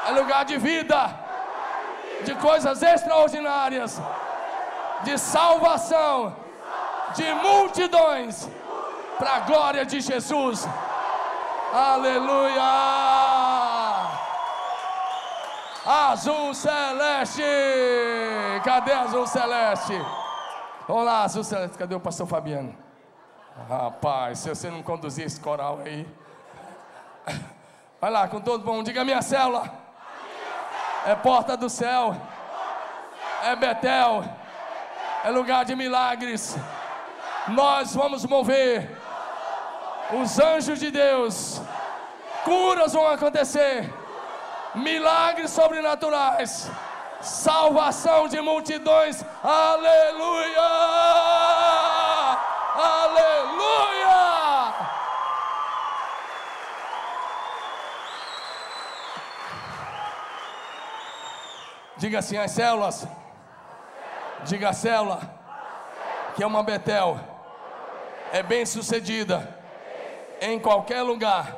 [0.08, 1.00] É lugar de vida
[2.24, 4.00] de coisas extraordinárias,
[5.04, 6.34] de salvação,
[7.14, 8.48] de multidões,
[9.18, 10.66] para a glória de Jesus.
[11.72, 13.31] Aleluia!
[15.84, 17.42] Azul celeste!
[18.64, 20.00] Cadê azul celeste?
[20.86, 21.76] Vamos lá, azul celeste.
[21.76, 22.74] Cadê o pastor Fabiano?
[23.68, 26.06] Rapaz, se você não conduzir esse coral aí.
[28.00, 28.82] Vai lá, com todo bom.
[28.82, 29.82] Diga minha célula
[31.04, 32.16] é porta do céu,
[33.42, 34.24] é Betel,
[35.24, 36.56] é lugar de milagres.
[37.48, 38.96] Nós vamos mover
[40.12, 41.60] os anjos de Deus,
[42.44, 43.92] curas vão acontecer,
[44.74, 46.70] milagres sobrenaturais,
[47.20, 50.62] salvação de multidões, aleluia!
[52.74, 53.52] Aleluia!
[61.98, 63.06] Diga assim: as células.
[64.44, 65.20] Diga a célula.
[66.34, 67.20] Que é uma Betel.
[68.32, 69.56] É bem sucedida.
[70.40, 71.56] Em qualquer lugar.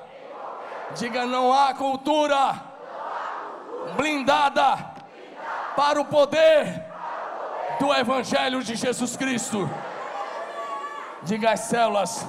[0.97, 2.74] Diga: não há cultura
[3.97, 4.95] blindada
[5.77, 6.85] para o poder
[7.79, 9.69] do Evangelho de Jesus Cristo.
[11.23, 12.27] Diga: as células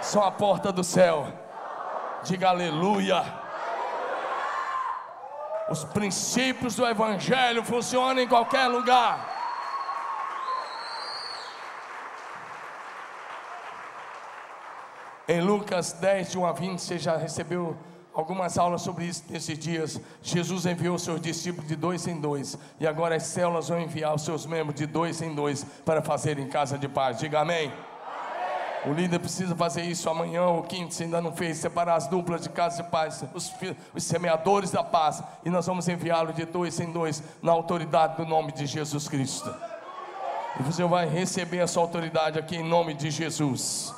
[0.00, 1.26] são a porta do céu.
[2.24, 3.24] Diga aleluia.
[5.70, 9.32] Os princípios do Evangelho funcionam em qualquer lugar.
[15.26, 17.76] Em Lucas 10, de 1 a 20, você já recebeu
[18.14, 20.00] algumas aulas sobre isso nesses dias.
[20.22, 24.22] Jesus enviou seus discípulos de dois em dois, e agora as células vão enviar os
[24.22, 27.18] seus membros de dois em dois para fazerem casa de paz.
[27.18, 27.72] Diga amém.
[28.84, 32.42] O líder precisa fazer isso amanhã ou quinto, se ainda não fez, separar as duplas
[32.42, 33.52] de casa de paz, os,
[33.94, 38.26] os semeadores da paz, e nós vamos enviá-lo de dois em dois, na autoridade do
[38.26, 39.54] nome de Jesus Cristo.
[40.58, 43.94] E você vai receber essa autoridade aqui em nome de Jesus.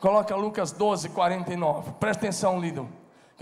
[0.00, 1.92] Coloca Lucas 12, 49.
[1.98, 2.84] Presta atenção, líder.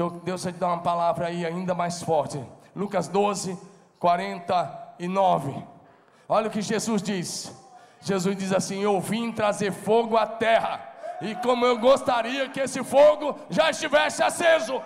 [0.08, 2.42] Deus vai te dar uma palavra aí ainda mais forte.
[2.74, 3.58] Lucas 12,
[3.98, 5.62] 49.
[6.29, 7.52] Olha o que Jesus diz.
[8.00, 10.81] Jesus diz assim: Eu vim trazer fogo à terra,
[11.20, 14.81] e como eu gostaria que esse fogo já estivesse aceso.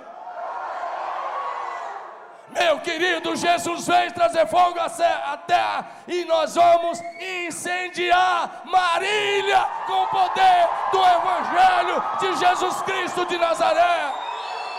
[2.51, 7.01] Meu querido, Jesus veio trazer fogo à terra e nós vamos
[7.47, 14.14] incendiar Marília com o poder do Evangelho de Jesus Cristo de Nazaré.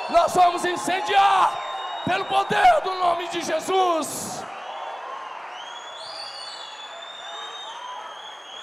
[0.10, 1.58] Nós vamos incendiar
[2.06, 4.44] pelo poder do nome de Jesus.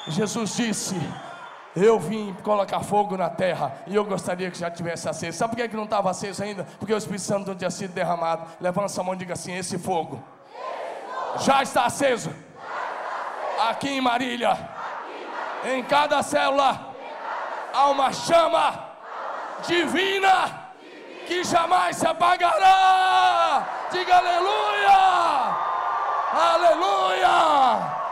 [0.07, 0.95] Jesus disse:
[1.75, 5.37] Eu vim colocar fogo na terra e eu gostaria que já tivesse aceso.
[5.37, 6.65] Sabe por que, não estava aceso ainda?
[6.79, 8.47] Porque o Espírito Santo não tinha sido derramado.
[8.61, 10.23] Levanta a mão e diga assim: Esse fogo
[11.41, 12.33] já está aceso.
[13.69, 14.57] Aqui em Marília,
[15.65, 16.95] em cada célula,
[17.73, 18.93] há uma chama
[19.67, 20.62] divina
[21.27, 23.67] que jamais se apagará.
[23.91, 24.73] Diga aleluia!
[26.35, 28.03] Aleluia!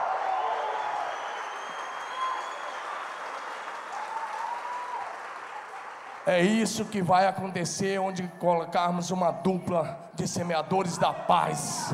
[6.27, 11.93] É isso que vai acontecer onde colocarmos uma dupla de semeadores da paz.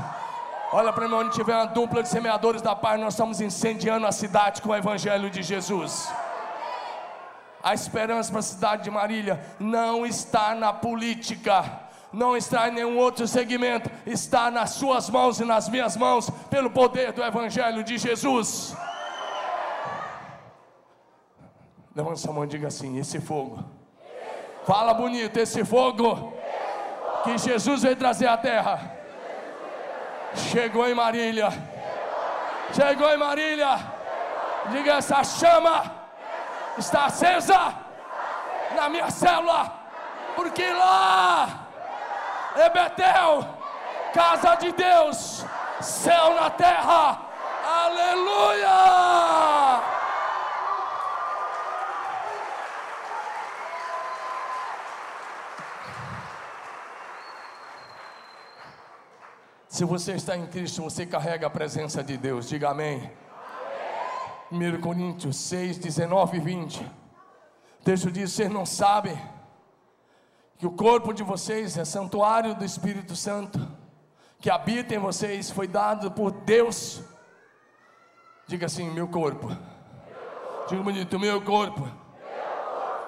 [0.73, 4.12] Olha para mim, onde tiver uma dupla de semeadores da paz, nós estamos incendiando a
[4.12, 6.12] cidade com o Evangelho de Jesus.
[7.67, 11.64] A esperança para a cidade de Marília não está na política,
[12.12, 16.71] não está em nenhum outro segmento, está nas suas mãos e nas minhas mãos, pelo
[16.71, 18.77] poder do Evangelho de Jesus.
[21.93, 23.64] Levanta sua mão e diga assim: esse fogo
[24.64, 26.33] Fala bonito, esse fogo
[27.25, 28.93] que Jesus veio trazer à terra.
[30.53, 31.49] Chegou em Marília.
[32.73, 33.77] Chegou em Marília.
[34.71, 35.95] Diga essa chama
[36.79, 37.74] está acesa
[38.74, 39.72] na minha célula.
[40.35, 41.66] Porque lá
[42.57, 43.47] é Betel,
[44.12, 45.45] casa de Deus,
[45.81, 47.22] céu na terra.
[47.64, 48.66] Aleluia!
[59.68, 62.49] Se você está em Cristo, você carrega a presença de Deus.
[62.49, 63.12] Diga amém.
[64.51, 64.74] Amém.
[64.74, 66.80] 1 Coríntios 6, 19 e 20.
[66.80, 69.16] O texto diz: Vocês não sabem
[70.59, 73.61] que o corpo de vocês é santuário do Espírito Santo,
[74.40, 77.03] que habita em vocês, foi dado por Deus.
[78.47, 79.49] Diga assim: Meu corpo.
[80.68, 81.88] Diga bonito: Meu corpo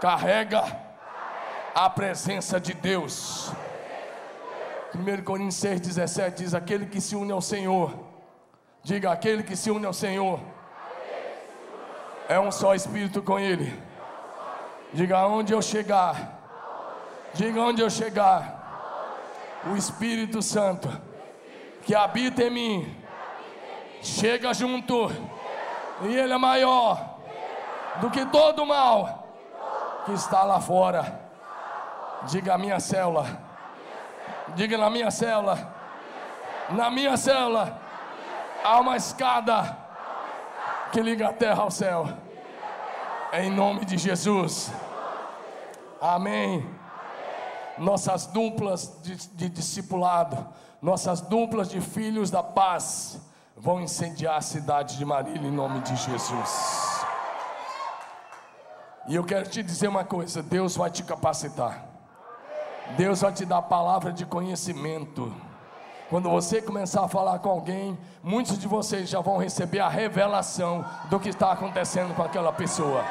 [0.01, 0.65] carrega
[1.75, 3.53] a presença de Deus.
[4.95, 7.95] 1 Coríntios 6, 17 diz: Aquele que se une ao Senhor,
[8.83, 10.41] diga, aquele que se une ao Senhor,
[12.29, 13.83] é um só espírito com Ele.
[14.93, 16.39] Diga, aonde eu chegar,
[17.35, 20.89] diga onde eu chegar, o Espírito Santo
[21.83, 22.97] que habita em mim,
[24.03, 25.11] chega junto,
[26.03, 27.19] e Ele é maior
[28.01, 29.29] do que todo mal
[30.07, 31.29] que está lá fora.
[32.25, 33.49] Diga a minha célula
[34.55, 35.75] Diga na minha célula.
[36.71, 37.81] Na minha célula.
[38.65, 39.77] Há uma escada
[40.93, 42.09] que liga a terra ao céu.
[43.33, 44.71] Em nome de Jesus.
[46.01, 46.69] Amém.
[47.77, 50.47] Nossas duplas de, de discipulado,
[50.81, 53.21] nossas duplas de filhos da paz,
[53.57, 57.05] vão incendiar a cidade de Marília em nome de Jesus.
[59.07, 61.85] E eu quero te dizer uma coisa: Deus vai te capacitar.
[62.97, 65.33] Deus vai te dar palavra de conhecimento.
[66.09, 70.83] Quando você começar a falar com alguém, muitos de vocês já vão receber a revelação
[71.11, 73.05] do que está acontecendo com aquela pessoa.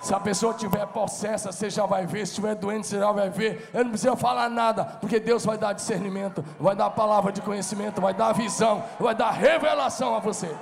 [0.00, 2.26] Se a pessoa tiver possessa, você já vai ver.
[2.26, 3.70] Se estiver doente, você já vai ver.
[3.72, 8.00] Eu não preciso falar nada, porque Deus vai dar discernimento, vai dar palavra de conhecimento,
[8.00, 10.54] vai dar visão, vai dar revelação a você.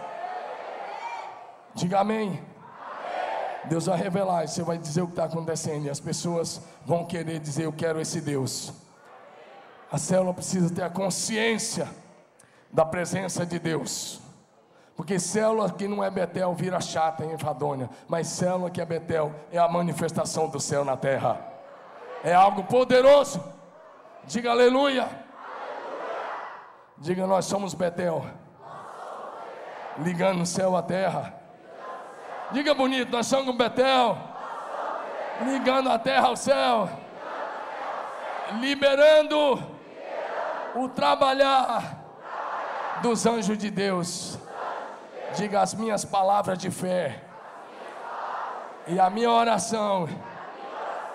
[1.75, 2.43] Diga amém.
[3.65, 7.07] Deus vai revelar, e você vai dizer o que está acontecendo, e as pessoas vão
[7.07, 8.84] querer dizer: Eu quero esse Deus.
[9.91, 11.89] A célula precisa ter a consciência
[12.72, 14.20] da presença de Deus.
[14.97, 19.32] Porque célula que não é Betel vira chata e enfadonha, mas célula que é Betel
[19.51, 21.41] é a manifestação do céu na terra.
[22.22, 23.43] É algo poderoso.
[24.24, 25.03] Diga aleluia.
[25.03, 25.24] aleluia.
[26.99, 28.24] Diga nós somos Betel.
[29.99, 31.35] Ligando o céu à terra.
[32.53, 34.16] Diga bonito, nós somos Betel.
[35.45, 36.89] Ligando a terra ao céu.
[38.61, 39.74] Liberando
[40.75, 42.05] o trabalhar
[43.03, 44.39] dos anjos de Deus.
[45.37, 47.22] Diga as minhas palavras de fé.
[48.87, 50.09] E a minha oração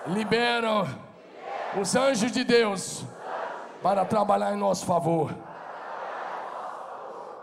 [0.06, 0.88] liberam
[1.80, 3.04] os anjos de Deus
[3.82, 5.34] para trabalhar em nosso favor.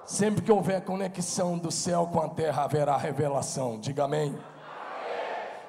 [0.05, 3.79] Sempre que houver conexão do céu com a terra, haverá revelação.
[3.79, 4.37] Diga amém.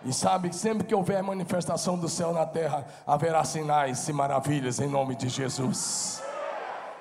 [0.05, 4.78] E sabe que sempre que houver manifestação do céu na terra, haverá sinais e maravilhas
[4.78, 6.22] em nome de Jesus.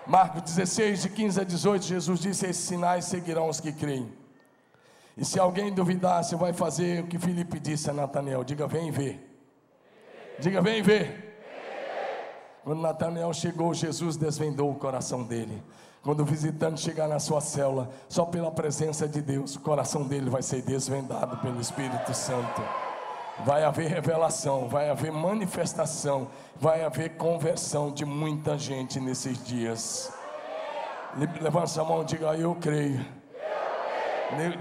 [0.08, 4.12] Marcos 16, de 15 a 18, Jesus disse: Esses sinais seguirão os que creem.
[5.18, 8.90] E se alguém duvidar, você vai fazer o que Felipe disse a Natanael: diga, vem
[8.90, 9.20] ver.
[10.40, 11.28] Diga, vem ver.
[12.64, 15.62] Quando Natanael chegou, Jesus desvendou o coração dele.
[16.02, 20.30] Quando o visitante chegar na sua célula, só pela presença de Deus, o coração dele
[20.30, 22.62] vai ser desvendado pelo Espírito Santo.
[23.46, 30.12] Vai haver revelação, vai haver manifestação, vai haver conversão de muita gente nesses dias.
[31.40, 33.06] Levanta a mão e diga: Eu creio.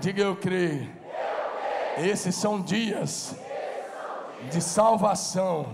[0.00, 0.90] Diga: Eu creio.
[1.96, 3.34] Esses são dias
[4.50, 5.66] de salvação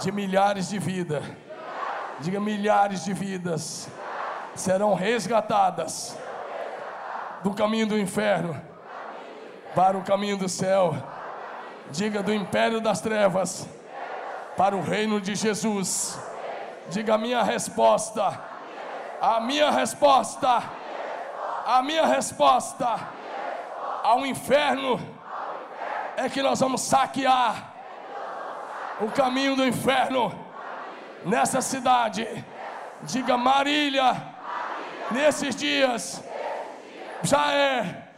[0.00, 1.24] de milhares de vidas.
[2.20, 3.88] Diga: milhares de vidas
[4.54, 6.16] serão resgatadas
[7.42, 8.60] do caminho do inferno
[9.74, 10.94] para o caminho do céu.
[11.92, 13.68] Diga do império das trevas
[14.56, 16.18] para o reino de Jesus.
[16.88, 18.40] Diga a minha resposta.
[19.20, 20.62] A minha resposta.
[21.66, 22.98] A minha resposta
[24.02, 24.98] ao inferno
[26.16, 27.74] é que nós vamos saquear
[28.98, 30.32] o caminho do inferno
[31.26, 32.26] nessa cidade.
[33.02, 34.16] Diga Marília,
[35.10, 36.24] nesses dias
[37.22, 38.08] já é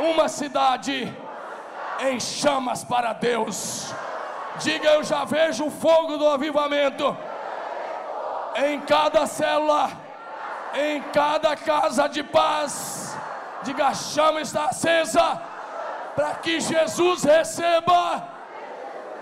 [0.00, 1.21] uma cidade
[2.08, 3.92] em chamas para Deus.
[4.60, 7.16] Diga eu já vejo o fogo do avivamento
[8.56, 9.90] em cada célula,
[10.74, 13.16] em cada casa de paz.
[13.62, 15.40] Diga a chama está acesa
[16.14, 18.28] para que Jesus receba.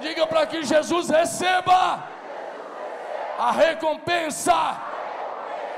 [0.01, 2.03] Diga para que Jesus receba
[3.39, 4.77] a recompensa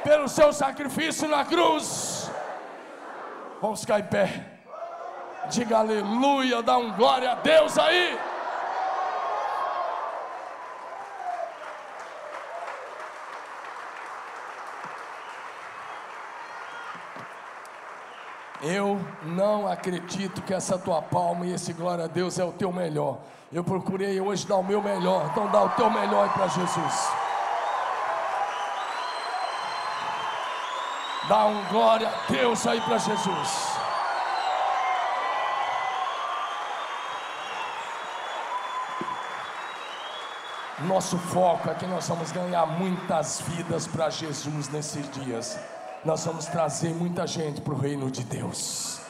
[0.04, 2.30] pelo seu sacrifício na cruz.
[3.60, 4.51] Vamos ficar em pé.
[5.50, 8.18] Diga aleluia, dá um glória a Deus aí.
[18.62, 22.72] Eu não acredito que essa tua palma e esse glória a Deus é o teu
[22.72, 23.18] melhor.
[23.52, 27.12] Eu procurei hoje dar o meu melhor, então dá o teu melhor para Jesus.
[31.28, 33.71] Dá um glória a Deus aí para Jesus.
[40.86, 45.58] Nosso foco é que nós vamos ganhar muitas vidas para Jesus nesses dias
[46.04, 49.01] nós vamos trazer muita gente para o reino de Deus.